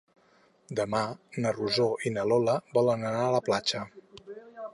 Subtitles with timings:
[0.79, 1.01] Demà
[1.45, 3.85] na Rosó i na Lola volen anar a la platja.